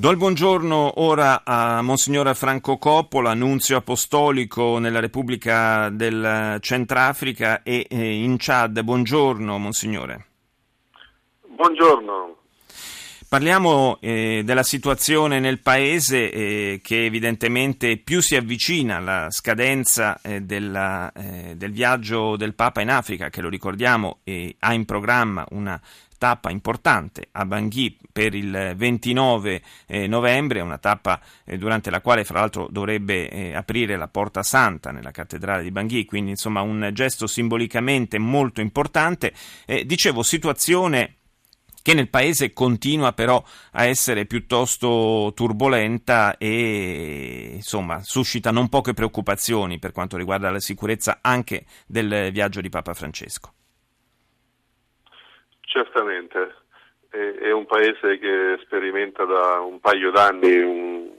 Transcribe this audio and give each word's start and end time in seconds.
Do 0.00 0.08
il 0.08 0.16
buongiorno 0.16 1.02
ora 1.02 1.42
a 1.44 1.82
Monsignor 1.82 2.34
Franco 2.34 2.78
Coppola, 2.78 3.34
nunzio 3.34 3.76
apostolico 3.76 4.78
nella 4.78 4.98
Repubblica 4.98 5.90
del 5.90 6.56
Centrafrica 6.60 7.62
e 7.62 7.86
in 7.90 8.36
Chad. 8.38 8.80
Buongiorno, 8.80 9.58
Monsignore. 9.58 10.26
Buongiorno. 11.46 12.36
Parliamo 13.28 13.98
eh, 14.00 14.40
della 14.42 14.62
situazione 14.62 15.38
nel 15.38 15.60
paese 15.60 16.32
eh, 16.32 16.80
che 16.82 17.04
evidentemente 17.04 17.98
più 17.98 18.22
si 18.22 18.36
avvicina 18.36 18.96
alla 18.96 19.26
scadenza 19.28 20.18
eh, 20.22 20.40
della, 20.40 21.12
eh, 21.12 21.56
del 21.56 21.72
viaggio 21.72 22.36
del 22.38 22.54
Papa 22.54 22.80
in 22.80 22.88
Africa, 22.88 23.28
che 23.28 23.42
lo 23.42 23.50
ricordiamo 23.50 24.20
ha 24.60 24.72
in 24.72 24.84
programma 24.86 25.44
una 25.50 25.78
tappa 26.20 26.50
importante 26.50 27.28
a 27.32 27.46
Bangui 27.46 27.96
per 28.12 28.34
il 28.34 28.74
29 28.76 29.62
eh, 29.86 30.06
novembre, 30.06 30.60
una 30.60 30.76
tappa 30.76 31.18
eh, 31.46 31.56
durante 31.56 31.88
la 31.88 32.02
quale 32.02 32.24
fra 32.24 32.40
l'altro 32.40 32.68
dovrebbe 32.70 33.30
eh, 33.30 33.54
aprire 33.54 33.96
la 33.96 34.06
Porta 34.06 34.42
Santa 34.42 34.90
nella 34.90 35.12
cattedrale 35.12 35.62
di 35.62 35.70
Bangui, 35.70 36.04
quindi 36.04 36.32
insomma 36.32 36.60
un 36.60 36.90
gesto 36.92 37.26
simbolicamente 37.26 38.18
molto 38.18 38.60
importante. 38.60 39.32
Eh, 39.64 39.86
dicevo, 39.86 40.22
situazione 40.22 41.14
che 41.82 41.94
nel 41.94 42.10
paese 42.10 42.52
continua 42.52 43.14
però 43.14 43.42
a 43.72 43.86
essere 43.86 44.26
piuttosto 44.26 45.32
turbolenta 45.34 46.36
e 46.36 47.52
insomma 47.54 48.02
suscita 48.02 48.50
non 48.50 48.68
poche 48.68 48.92
preoccupazioni 48.92 49.78
per 49.78 49.92
quanto 49.92 50.18
riguarda 50.18 50.50
la 50.50 50.60
sicurezza 50.60 51.20
anche 51.22 51.64
del 51.86 52.28
viaggio 52.30 52.60
di 52.60 52.68
Papa 52.68 52.92
Francesco. 52.92 53.54
Certamente, 55.70 56.52
è, 57.10 57.52
un 57.52 57.64
paese 57.64 58.18
che 58.18 58.58
sperimenta 58.64 59.24
da 59.24 59.60
un 59.60 59.78
paio 59.78 60.10
d'anni 60.10 60.60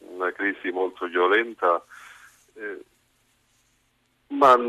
una 0.10 0.30
crisi 0.34 0.72
molto 0.72 1.06
violenta, 1.06 1.82
eh, 2.56 2.80
ma 4.28 4.60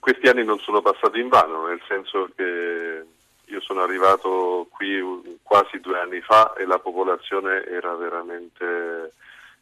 questi 0.00 0.26
anni 0.26 0.44
non 0.44 0.58
sono 0.58 0.82
passati 0.82 1.20
in 1.20 1.28
vano, 1.28 1.68
nel 1.68 1.80
senso 1.86 2.28
che 2.34 3.04
io 3.44 3.60
sono 3.60 3.82
arrivato 3.82 4.66
qui 4.68 5.38
quasi 5.44 5.78
due 5.78 6.00
anni 6.00 6.20
fa 6.22 6.54
e 6.54 6.66
la 6.66 6.80
popolazione 6.80 7.64
era 7.66 7.94
veramente 7.94 9.12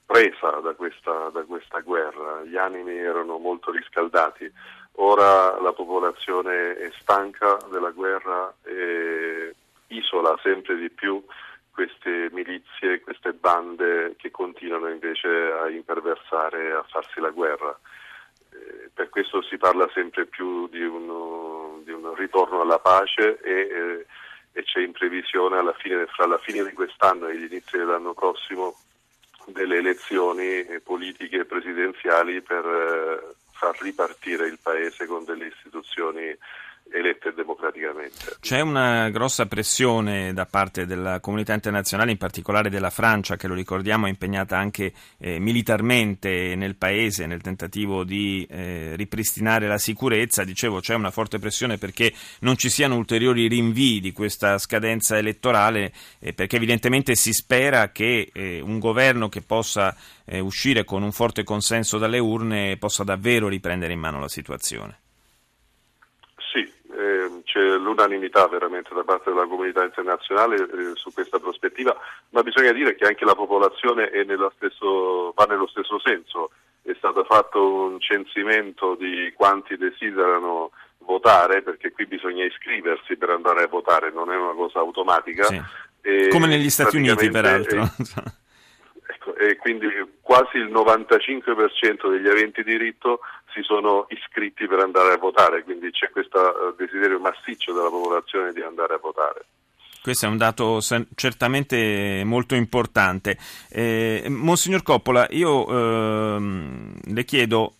presa 0.06 0.60
da 0.62 0.72
questa, 0.72 1.28
da 1.30 1.42
questa 1.42 1.80
guerra, 1.80 2.42
gli 2.42 2.56
animi 2.56 2.96
erano 2.96 3.36
molto 3.36 3.70
riscaldati. 3.70 4.50
Ora 5.00 5.60
la 5.60 5.72
popolazione 5.72 6.76
è 6.76 6.90
stanca 6.98 7.56
della 7.70 7.90
guerra 7.90 8.52
e 8.64 9.37
isola 9.88 10.38
sempre 10.42 10.76
di 10.76 10.90
più 10.90 11.22
queste 11.70 12.28
milizie, 12.32 13.00
queste 13.00 13.32
bande 13.32 14.14
che 14.16 14.32
continuano 14.32 14.88
invece 14.88 15.28
a 15.28 15.68
imperversare, 15.68 16.72
a 16.72 16.82
farsi 16.82 17.20
la 17.20 17.30
guerra. 17.30 17.78
Eh, 18.50 18.90
per 18.92 19.08
questo 19.10 19.42
si 19.42 19.56
parla 19.58 19.88
sempre 19.94 20.26
più 20.26 20.66
di, 20.68 20.82
uno, 20.82 21.80
di 21.84 21.92
un 21.92 22.14
ritorno 22.16 22.62
alla 22.62 22.80
pace 22.80 23.38
e, 23.40 23.52
eh, 23.52 24.06
e 24.52 24.62
c'è 24.64 24.80
in 24.80 24.90
previsione 24.90 25.56
fine, 25.74 26.06
fra 26.06 26.26
la 26.26 26.38
fine 26.38 26.64
di 26.64 26.72
quest'anno 26.72 27.28
e 27.28 27.34
l'inizio 27.34 27.78
dell'anno 27.78 28.12
prossimo 28.12 28.76
delle 29.46 29.76
elezioni 29.76 30.66
politiche 30.82 31.44
presidenziali 31.44 32.42
per 32.42 32.64
eh, 32.64 33.34
far 33.52 33.80
ripartire 33.80 34.46
il 34.46 34.58
Paese 34.60 35.06
con 35.06 35.24
delle 35.24 35.46
istituzioni 35.46 36.36
elette 36.92 37.32
democraticamente. 37.34 38.36
C'è 38.40 38.60
una 38.60 39.08
grossa 39.10 39.46
pressione 39.46 40.32
da 40.32 40.46
parte 40.46 40.86
della 40.86 41.20
comunità 41.20 41.54
internazionale, 41.54 42.10
in 42.10 42.16
particolare 42.16 42.70
della 42.70 42.90
Francia, 42.90 43.36
che 43.36 43.46
lo 43.46 43.54
ricordiamo 43.54 44.06
è 44.06 44.08
impegnata 44.08 44.56
anche 44.58 44.92
eh, 45.18 45.38
militarmente 45.38 46.54
nel 46.54 46.76
paese 46.76 47.26
nel 47.26 47.40
tentativo 47.40 48.04
di 48.04 48.46
eh, 48.48 48.94
ripristinare 48.96 49.66
la 49.66 49.78
sicurezza. 49.78 50.44
Dicevo, 50.44 50.80
c'è 50.80 50.94
una 50.94 51.10
forte 51.10 51.38
pressione 51.38 51.78
perché 51.78 52.12
non 52.40 52.56
ci 52.56 52.68
siano 52.68 52.96
ulteriori 52.96 53.48
rinvii 53.48 54.00
di 54.00 54.12
questa 54.12 54.58
scadenza 54.58 55.16
elettorale, 55.16 55.92
eh, 56.18 56.32
perché 56.32 56.56
evidentemente 56.56 57.14
si 57.14 57.32
spera 57.32 57.90
che 57.90 58.30
eh, 58.32 58.60
un 58.60 58.78
governo 58.78 59.28
che 59.28 59.42
possa 59.42 59.96
eh, 60.24 60.40
uscire 60.40 60.84
con 60.84 61.02
un 61.02 61.12
forte 61.12 61.44
consenso 61.44 61.98
dalle 61.98 62.18
urne 62.18 62.76
possa 62.76 63.04
davvero 63.04 63.48
riprendere 63.48 63.92
in 63.92 64.00
mano 64.00 64.20
la 64.20 64.28
situazione 64.28 65.00
l'unanimità 67.88 68.46
veramente 68.46 68.94
da 68.94 69.02
parte 69.02 69.30
della 69.30 69.46
comunità 69.46 69.82
internazionale 69.82 70.56
eh, 70.56 70.92
su 70.94 71.12
questa 71.12 71.38
prospettiva, 71.38 71.96
ma 72.30 72.42
bisogna 72.42 72.72
dire 72.72 72.94
che 72.94 73.06
anche 73.06 73.24
la 73.24 73.34
popolazione 73.34 74.10
nello 74.24 74.52
stesso, 74.56 75.32
va 75.34 75.44
nello 75.44 75.66
stesso 75.66 75.98
senso. 75.98 76.50
È 76.82 76.94
stato 76.96 77.24
fatto 77.24 77.62
un 77.64 78.00
censimento 78.00 78.94
di 78.94 79.32
quanti 79.34 79.76
desiderano 79.76 80.70
votare, 80.98 81.62
perché 81.62 81.92
qui 81.92 82.06
bisogna 82.06 82.44
iscriversi 82.44 83.16
per 83.16 83.30
andare 83.30 83.64
a 83.64 83.68
votare, 83.68 84.10
non 84.12 84.30
è 84.30 84.36
una 84.36 84.54
cosa 84.54 84.78
automatica. 84.80 85.44
Sì. 85.44 86.28
Come 86.30 86.46
negli 86.46 86.70
Stati 86.70 86.96
Uniti, 86.96 87.28
peraltro. 87.30 87.82
ecco, 89.08 89.34
e 89.36 89.56
quindi 89.56 89.88
quasi 90.20 90.58
il 90.58 90.70
95% 90.70 92.10
degli 92.10 92.28
aventi 92.28 92.62
diritto 92.62 93.20
si 93.58 93.62
sono 93.64 94.06
iscritti 94.10 94.66
per 94.68 94.78
andare 94.78 95.14
a 95.14 95.18
votare, 95.18 95.64
quindi 95.64 95.90
c'è 95.90 96.10
questo 96.10 96.38
uh, 96.38 96.74
desiderio 96.76 97.18
massiccio 97.18 97.72
della 97.72 97.90
popolazione 97.90 98.52
di 98.52 98.62
andare 98.62 98.94
a 98.94 98.98
votare. 98.98 99.44
Questo 100.00 100.26
è 100.26 100.28
un 100.28 100.36
dato 100.36 100.80
certamente 101.14 102.22
molto 102.24 102.54
importante. 102.54 103.36
Eh, 103.68 104.24
Monsignor 104.28 104.82
Coppola, 104.82 105.26
io 105.30 105.66
eh, 105.66 106.40
le 107.02 107.24
chiedo 107.24 107.72
eh, 107.72 107.77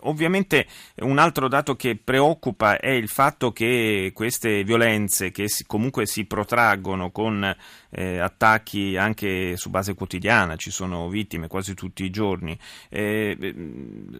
ovviamente 0.00 0.66
un 0.96 1.18
altro 1.18 1.48
dato 1.48 1.76
che 1.76 1.96
preoccupa 2.02 2.78
è 2.78 2.90
il 2.90 3.08
fatto 3.08 3.52
che 3.52 4.10
queste 4.12 4.64
violenze 4.64 5.30
che 5.30 5.48
si, 5.48 5.64
comunque 5.66 6.06
si 6.06 6.24
protraggono 6.24 7.10
con 7.10 7.54
eh, 7.90 8.18
attacchi 8.18 8.96
anche 8.96 9.56
su 9.56 9.70
base 9.70 9.94
quotidiana, 9.94 10.56
ci 10.56 10.70
sono 10.70 11.08
vittime 11.08 11.46
quasi 11.46 11.74
tutti 11.74 12.04
i 12.04 12.10
giorni, 12.10 12.58
eh, 12.88 13.54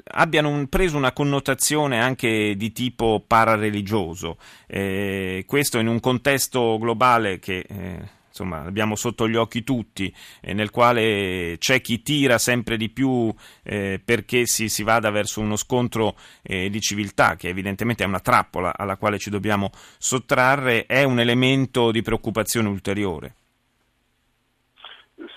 abbiano 0.04 0.48
un, 0.48 0.68
preso 0.68 0.96
una 0.96 1.12
connotazione 1.12 2.00
anche 2.00 2.54
di 2.56 2.72
tipo 2.72 3.22
parareligioso. 3.26 4.38
Eh, 4.66 5.44
questo 5.46 5.78
in 5.78 5.88
un 5.88 6.00
contesto 6.00 6.78
globale 6.78 7.38
che 7.38 7.64
eh, 7.68 8.15
insomma, 8.36 8.60
abbiamo 8.66 8.96
sotto 8.96 9.26
gli 9.26 9.36
occhi 9.36 9.64
tutti, 9.64 10.12
eh, 10.42 10.52
nel 10.52 10.70
quale 10.70 11.56
c'è 11.58 11.80
chi 11.80 12.02
tira 12.02 12.36
sempre 12.36 12.76
di 12.76 12.90
più 12.90 13.32
eh, 13.64 13.98
perché 14.04 14.44
si, 14.44 14.68
si, 14.68 14.82
vada 14.82 15.10
verso 15.10 15.40
uno 15.40 15.56
scontro 15.56 16.14
eh, 16.42 16.68
di 16.68 16.80
civiltà, 16.80 17.34
che 17.34 17.48
evidentemente 17.48 18.04
è 18.04 18.06
una 18.06 18.20
trappola 18.20 18.74
alla 18.76 18.96
quale 18.96 19.18
ci 19.18 19.30
dobbiamo 19.30 19.70
sottrarre, 19.72 20.84
è 20.84 21.02
un 21.02 21.18
elemento 21.18 21.90
di 21.90 22.02
preoccupazione 22.02 22.68
ulteriore. 22.68 23.34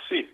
Sì, 0.10 0.28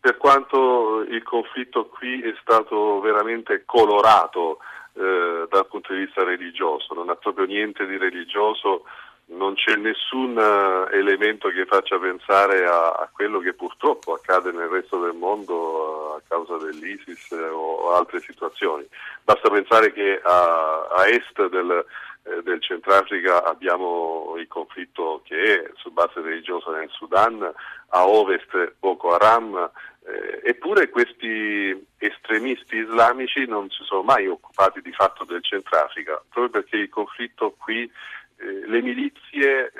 per 0.00 0.16
quanto 0.16 1.02
il 1.02 1.22
conflitto 1.22 1.86
qui 1.88 2.22
è 2.22 2.34
stato 2.40 3.00
veramente 3.00 3.64
colorato 3.66 4.58
eh, 4.94 5.46
dal 5.50 5.66
punto 5.68 5.92
di 5.92 6.06
vista 6.06 6.24
religioso, 6.24 6.94
non 6.94 7.10
ha 7.10 7.16
proprio 7.16 7.44
niente 7.44 7.86
di 7.86 7.98
religioso 7.98 8.84
non 9.28 9.54
c'è 9.54 9.74
nessun 9.76 10.38
eh, 10.38 10.96
elemento 10.96 11.48
che 11.48 11.66
faccia 11.66 11.98
pensare 11.98 12.64
a, 12.64 12.92
a, 12.92 13.08
quello 13.12 13.40
che 13.40 13.54
purtroppo 13.54 14.12
accade 14.12 14.52
nel 14.52 14.68
resto 14.68 15.00
del 15.00 15.14
mondo 15.14 16.14
a 16.14 16.22
causa 16.28 16.56
dell'ISIS 16.58 17.32
o 17.32 17.92
altre 17.94 18.20
situazioni. 18.20 18.86
Basta 19.24 19.50
pensare 19.50 19.92
che 19.92 20.20
a, 20.22 20.86
a 20.96 21.08
est 21.08 21.48
del, 21.48 21.84
eh, 22.22 22.42
del, 22.42 22.62
Centrafrica 22.62 23.44
abbiamo 23.44 24.34
il 24.38 24.46
conflitto 24.46 25.22
che 25.24 25.36
è 25.36 25.70
su 25.74 25.90
base 25.90 26.20
religiosa 26.20 26.70
nel 26.70 26.90
Sudan, 26.90 27.52
a 27.88 28.06
ovest 28.06 28.74
Boko 28.78 29.14
Haram, 29.14 29.70
eh, 30.06 30.40
eppure 30.44 30.88
questi 30.88 31.86
estremisti 31.98 32.76
islamici 32.76 33.44
non 33.46 33.68
si 33.70 33.82
sono 33.82 34.02
mai 34.02 34.28
occupati 34.28 34.80
di 34.82 34.92
fatto 34.92 35.24
del 35.24 35.42
Centrafrica, 35.42 36.22
proprio 36.30 36.62
perché 36.62 36.76
il 36.76 36.88
conflitto 36.88 37.56
qui 37.58 37.90
eh, 38.38 38.66
le 38.66 38.82
milizie 38.82 39.66
eh, 39.66 39.72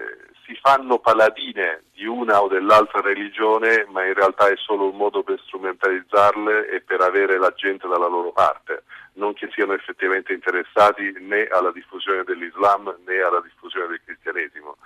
si 0.47 0.57
fanno 0.61 0.99
paladine 0.99 1.83
di 1.93 2.07
una 2.07 2.41
o 2.41 2.49
dell'altra 2.49 3.01
religione, 3.01 3.87
ma 3.91 4.07
in 4.07 4.15
realtà 4.15 4.49
è 4.49 4.57
solo 4.57 4.91
un 4.91 4.97
modo 4.97 5.23
per 5.23 5.41
strumentalizzarle 5.45 6.71
e 6.71 6.81
per 6.81 7.01
avere 7.01 7.39
la 7.39 7.53
gente 7.55 7.89
dalla 7.89 8.07
loro 8.07 8.33
parte, 8.33 8.85
non 9.15 9.35
che 9.35 9.49
siano 9.53 9.73
effettivamente 9.73 10.33
interessati 10.33 11.13
né 11.21 11.47
alla 11.47 11.73
diffusione 11.73 12.23
dell'Islam 12.25 12.97
né 13.05 13.21
alla 13.21 13.41
diffusione 13.41 13.89
del 13.89 14.01
cristianesimo. 14.05 14.77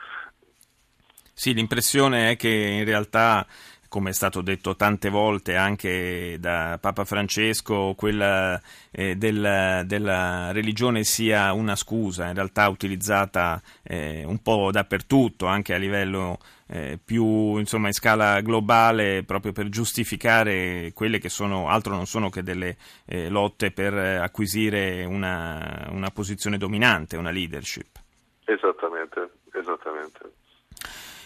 Sì, 1.34 1.55
l'impressione 1.55 2.32
è 2.32 2.37
che 2.37 2.49
in 2.49 2.84
realtà 2.84 3.46
come 3.90 4.10
è 4.10 4.12
stato 4.12 4.40
detto 4.40 4.76
tante 4.76 5.10
volte 5.10 5.56
anche 5.56 6.37
da 6.38 6.78
Papa 6.81 7.04
Francesco, 7.04 7.94
quella 7.96 8.58
eh, 8.92 9.16
del, 9.16 9.82
della 9.84 10.52
religione 10.52 11.02
sia 11.02 11.52
una 11.52 11.75
scusa, 11.75 12.28
in 12.28 12.34
realtà 12.34 12.69
utilizzata 12.69 13.60
eh, 13.82 14.22
un 14.25 14.40
po' 14.42 14.70
dappertutto, 14.70 15.46
anche 15.46 15.75
a 15.75 15.76
livello 15.76 16.38
eh, 16.69 17.00
più 17.04 17.56
insomma, 17.56 17.88
in 17.88 17.92
scala 17.92 18.40
globale, 18.42 19.25
proprio 19.25 19.50
per 19.50 19.69
giustificare 19.69 20.93
quelle 20.94 21.19
che 21.19 21.28
sono, 21.28 21.69
altro 21.69 21.96
non 21.96 22.06
sono 22.06 22.31
che 22.31 22.44
delle 22.44 22.76
eh, 23.06 23.28
lotte 23.28 23.72
per 23.72 23.93
acquisire 23.93 25.04
una, 25.04 25.88
una 25.90 26.10
posizione 26.10 26.58
dominante, 26.58 27.16
una 27.16 27.31
leadership. 27.31 27.98
Esattamente, 28.44 29.31
esattamente. 29.52 30.38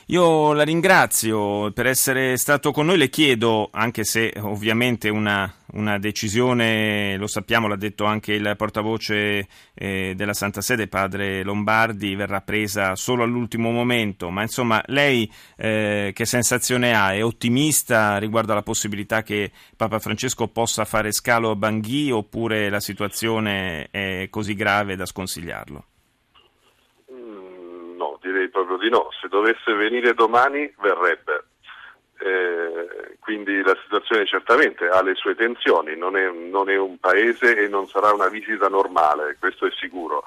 Io 0.08 0.52
la 0.52 0.64
ringrazio 0.64 1.72
per 1.72 1.86
essere 1.86 2.36
stato 2.36 2.72
con 2.72 2.84
noi, 2.84 2.98
le 2.98 3.08
chiedo, 3.08 3.70
anche 3.72 4.04
se 4.04 4.34
ovviamente 4.38 5.08
una, 5.08 5.50
una 5.72 5.98
decisione, 5.98 7.16
lo 7.16 7.26
sappiamo, 7.26 7.68
l'ha 7.68 7.76
detto 7.76 8.04
anche 8.04 8.34
il 8.34 8.52
portavoce 8.54 9.48
eh, 9.72 10.12
della 10.14 10.34
Santa 10.34 10.60
Sede, 10.60 10.88
padre 10.88 11.42
Lombardi, 11.42 12.14
verrà 12.16 12.42
presa 12.42 12.94
solo 12.96 13.22
all'ultimo 13.22 13.70
momento, 13.70 14.28
ma 14.28 14.42
insomma 14.42 14.82
lei 14.88 15.30
eh, 15.56 16.10
che 16.14 16.26
sensazione 16.26 16.94
ha? 16.94 17.14
È 17.14 17.24
ottimista 17.24 18.18
riguardo 18.18 18.52
alla 18.52 18.62
possibilità 18.62 19.22
che 19.22 19.52
Papa 19.74 19.98
Francesco 20.00 20.48
possa 20.48 20.84
fare 20.84 21.12
scalo 21.12 21.50
a 21.50 21.56
Bangui 21.56 22.10
oppure 22.10 22.68
la 22.68 22.80
situazione 22.80 23.88
è 23.90 24.26
così 24.28 24.52
grave 24.52 24.96
da 24.96 25.06
sconsigliarlo? 25.06 25.86
Proprio 28.54 28.78
di 28.78 28.88
no. 28.88 29.08
Se 29.20 29.26
dovesse 29.26 29.74
venire 29.74 30.14
domani 30.14 30.72
verrebbe. 30.78 31.46
Eh, 32.20 33.18
quindi 33.18 33.60
la 33.62 33.76
situazione 33.82 34.24
certamente 34.24 34.86
ha 34.86 35.02
le 35.02 35.14
sue 35.16 35.34
tensioni, 35.34 35.96
non 35.96 36.16
è, 36.16 36.30
non 36.30 36.70
è, 36.70 36.76
un 36.76 36.98
paese 36.98 37.56
e 37.56 37.68
non 37.68 37.88
sarà 37.88 38.12
una 38.12 38.28
visita 38.28 38.68
normale, 38.68 39.36
questo 39.40 39.66
è 39.66 39.70
sicuro. 39.72 40.22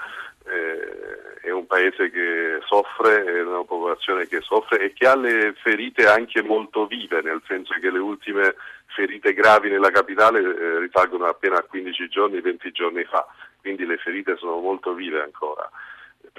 Eh, 0.46 1.40
è 1.48 1.52
un 1.52 1.66
paese 1.66 2.12
che 2.12 2.60
soffre, 2.66 3.24
è 3.24 3.42
una 3.42 3.64
popolazione 3.64 4.28
che 4.28 4.42
soffre 4.42 4.84
e 4.84 4.94
che 4.94 5.08
ha 5.08 5.16
le 5.16 5.54
ferite 5.62 6.08
anche 6.08 6.42
molto 6.42 6.86
vive, 6.86 7.22
nel 7.22 7.42
senso 7.48 7.74
che 7.80 7.90
le 7.90 8.00
ultime 8.00 8.56
ferite 8.88 9.34
gravi 9.34 9.70
nella 9.70 9.90
capitale 9.90 10.40
eh, 10.40 10.80
risalgono 10.80 11.26
appena 11.26 11.58
a 11.58 11.64
15 11.64 12.10
giorni, 12.10 12.42
20 12.42 12.72
giorni 12.72 13.04
fa, 13.06 13.26
quindi 13.62 13.86
le 13.86 13.98
ferite 13.98 14.36
sono 14.36 14.60
molto 14.60 14.94
vive 14.94 15.22
ancora 15.22 15.70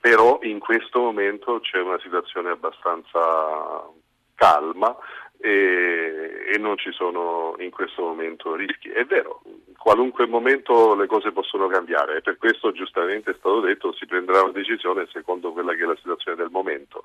però 0.00 0.38
in 0.42 0.58
questo 0.58 1.00
momento 1.00 1.60
c'è 1.60 1.80
una 1.80 1.98
situazione 2.00 2.50
abbastanza 2.50 3.88
calma 4.34 4.96
e, 5.40 6.52
e, 6.52 6.58
non 6.58 6.76
ci 6.76 6.90
sono 6.92 7.54
in 7.58 7.70
questo 7.70 8.02
momento 8.02 8.54
rischi. 8.54 8.88
È 8.88 9.04
vero, 9.04 9.42
in 9.44 9.76
qualunque 9.76 10.26
momento 10.26 10.94
le 10.94 11.06
cose 11.06 11.32
possono 11.32 11.68
cambiare 11.68 12.18
e 12.18 12.20
per 12.20 12.36
questo 12.38 12.72
giustamente 12.72 13.30
è 13.30 13.34
stato 13.38 13.60
detto 13.60 13.92
si 13.92 14.06
prenderà 14.06 14.42
una 14.42 14.52
decisione 14.52 15.06
secondo 15.12 15.52
quella 15.52 15.74
che 15.74 15.82
è 15.82 15.86
la 15.86 15.96
situazione 15.96 16.36
del 16.36 16.50
momento. 16.50 17.02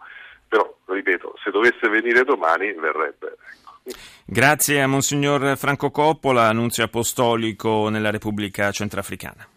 Però, 0.48 0.76
ripeto, 0.86 1.36
se 1.44 1.52
dovesse 1.52 1.88
venire 1.90 2.24
domani 2.24 2.72
verrebbe. 2.74 3.38
Ecco. 3.50 3.72
Grazie 4.26 4.82
a 4.82 4.88
Monsignor 4.88 5.58
Franco 5.58 5.92
Coppola, 5.92 6.48
annunzio 6.48 6.84
apostolico 6.84 7.90
nella 7.90 8.12
Repubblica 8.12 8.72
Centrafricana. 8.72 9.48